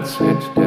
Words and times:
hätt 0.00 0.59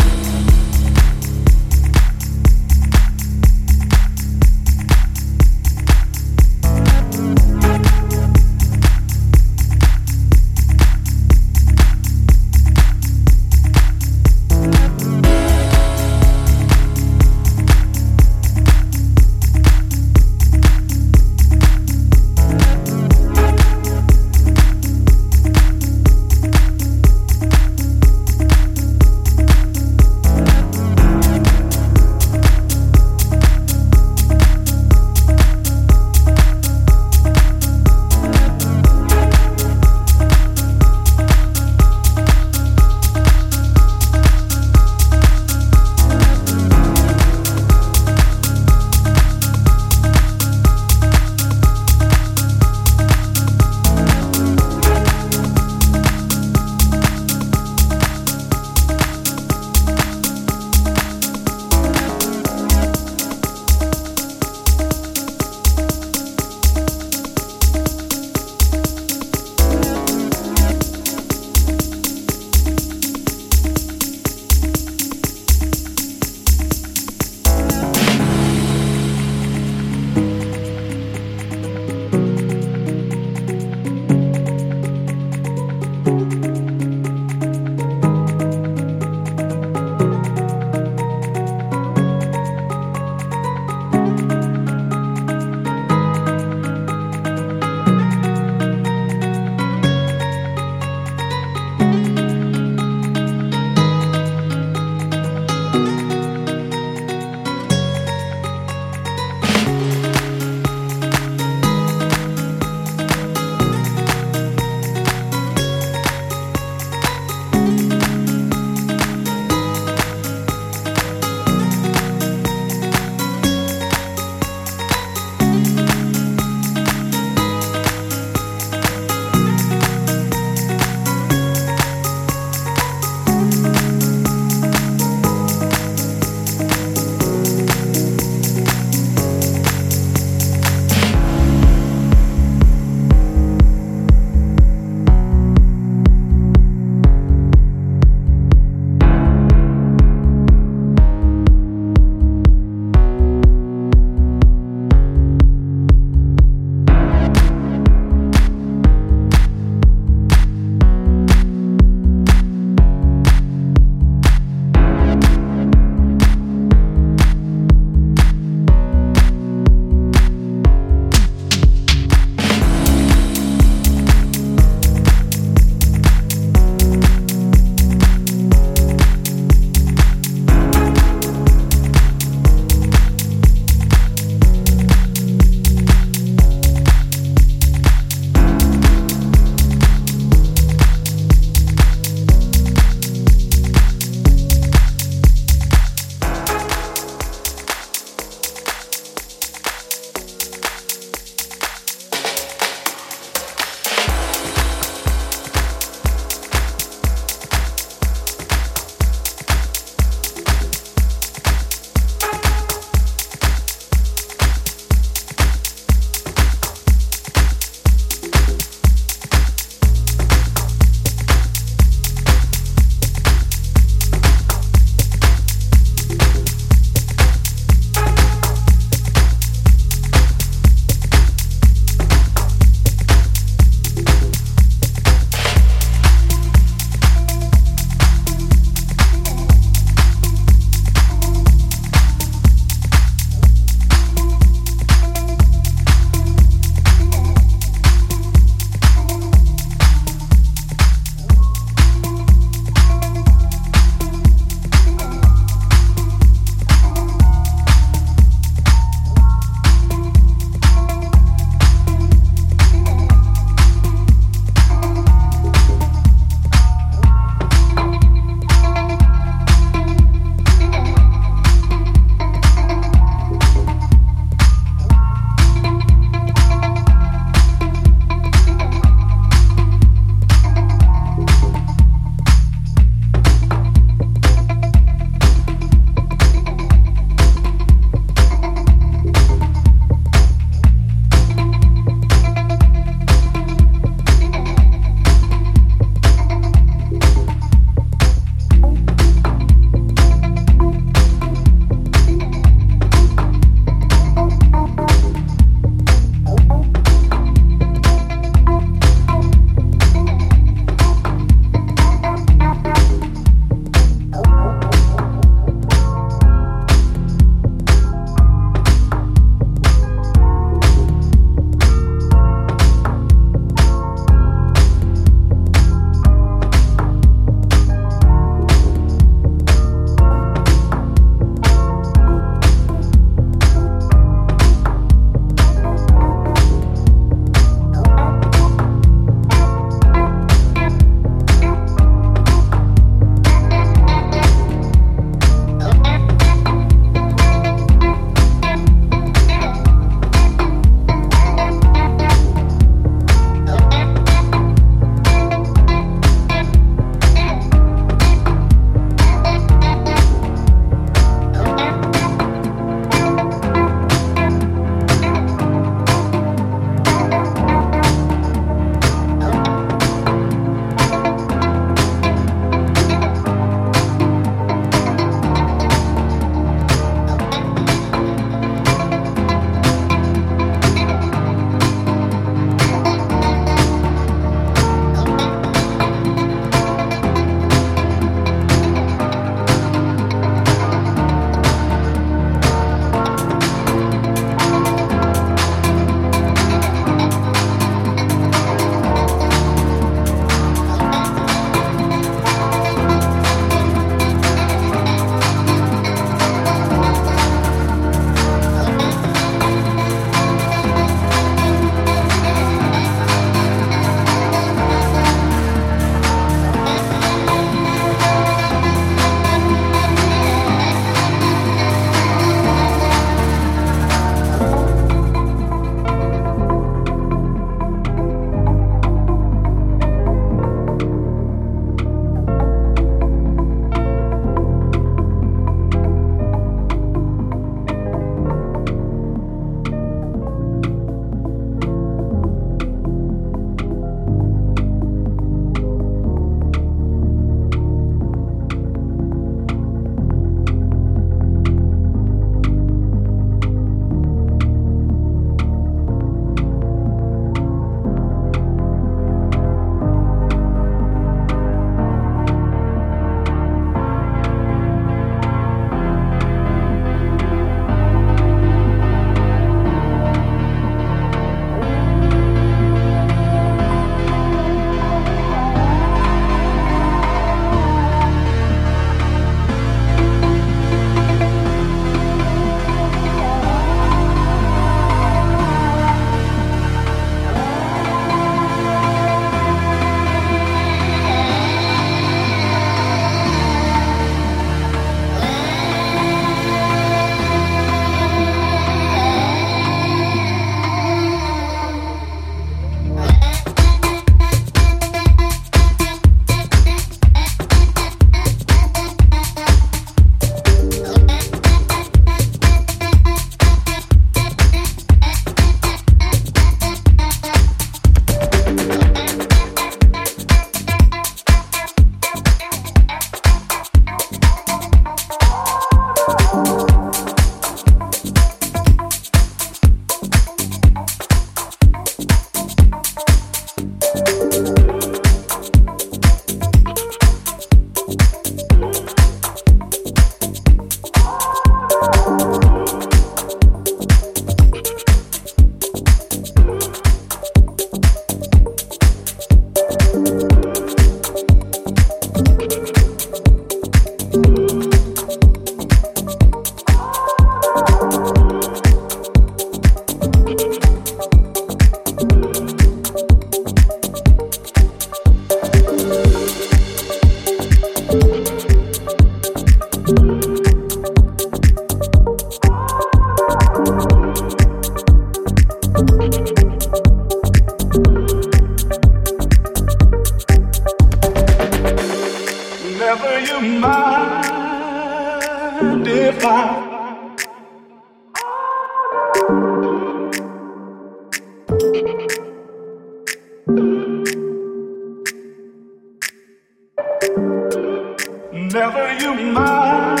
Never 598.56 598.88
you 598.94 599.12
mind 599.32 600.00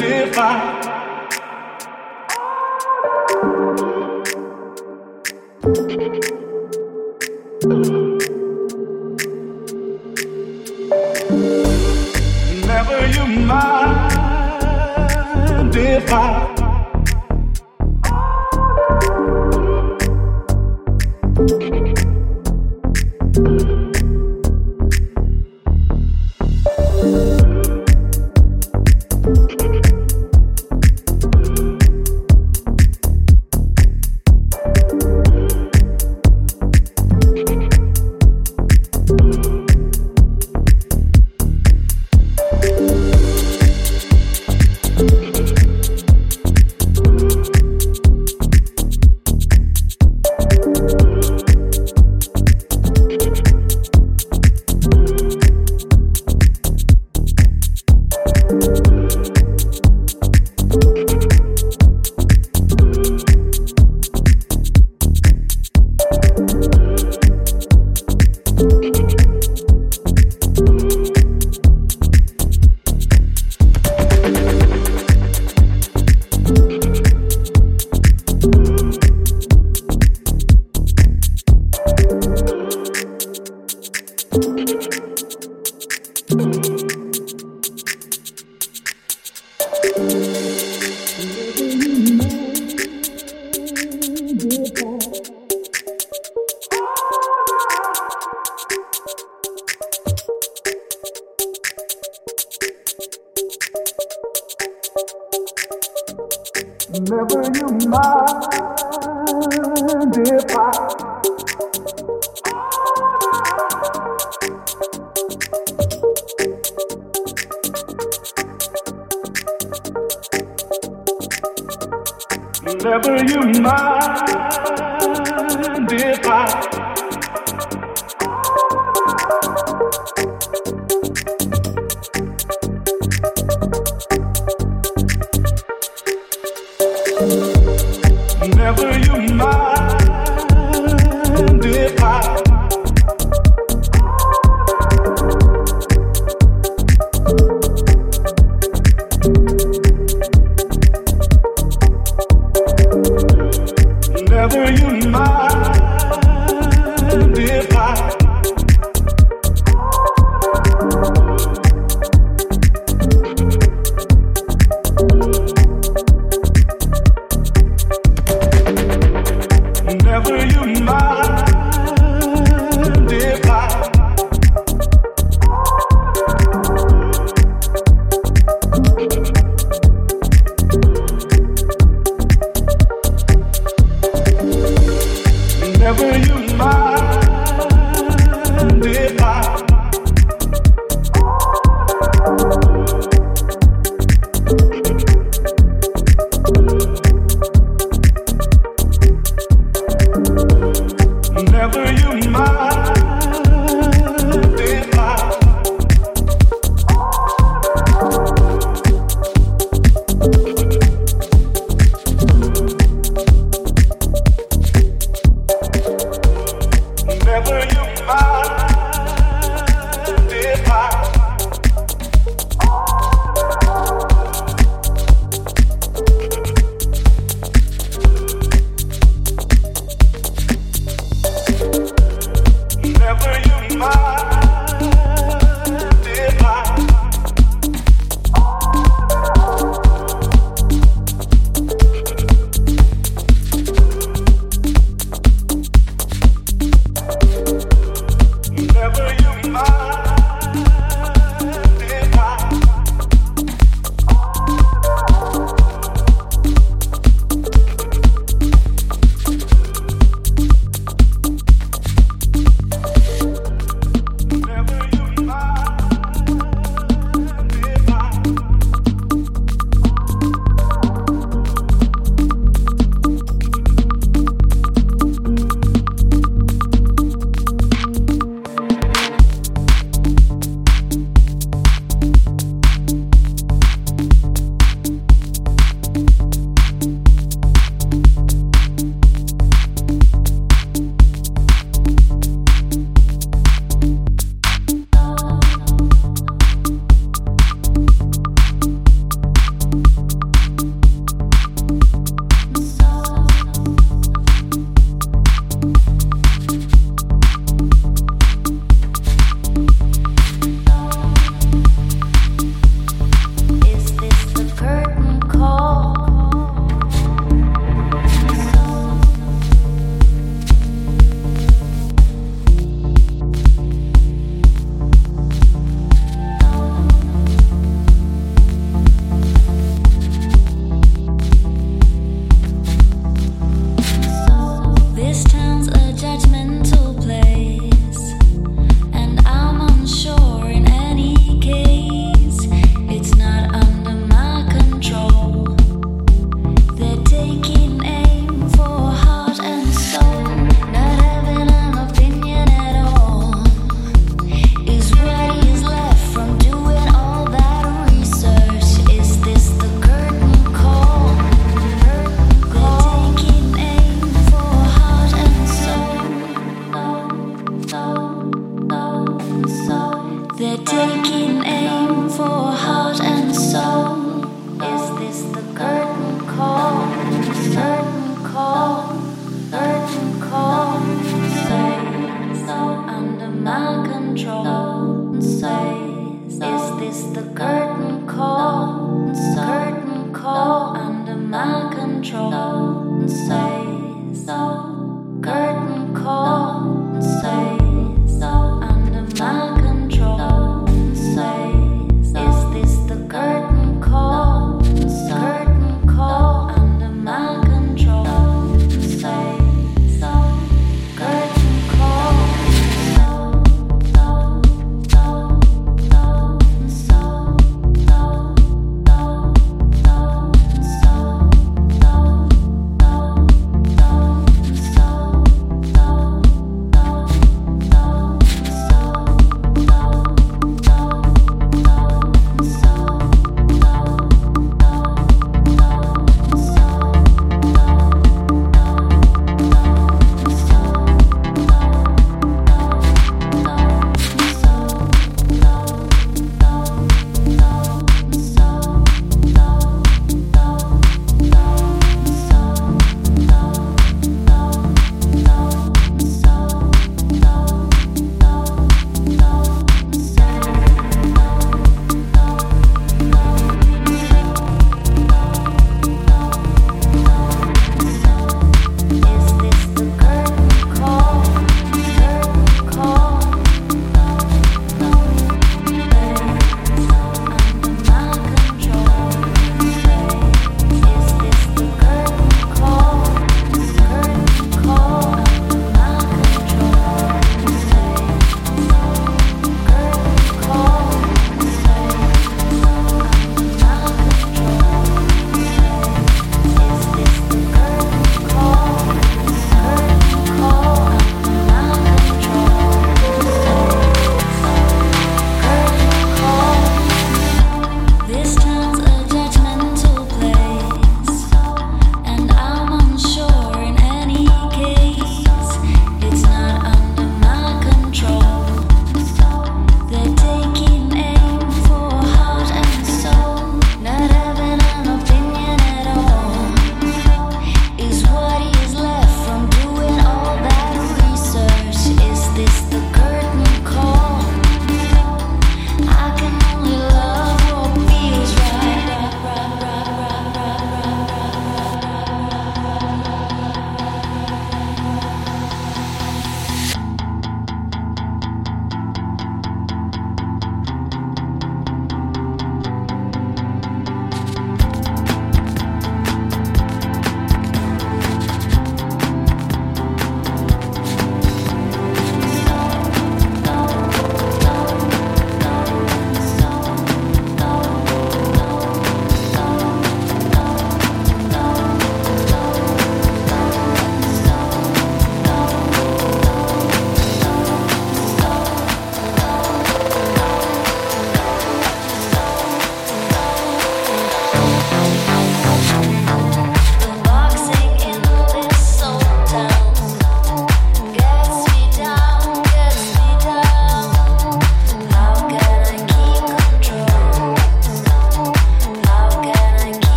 if 0.00 0.38
I 0.38 0.76
Thank 5.62 6.14
you. 6.14 6.25